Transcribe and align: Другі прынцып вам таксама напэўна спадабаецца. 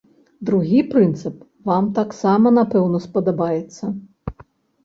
Другі 0.49 0.79
прынцып 0.93 1.35
вам 1.69 1.89
таксама 1.99 2.47
напэўна 2.59 3.03
спадабаецца. 3.07 3.83